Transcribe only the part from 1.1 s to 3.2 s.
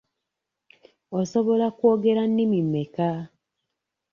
Osobola kwogera nnimi mmeka?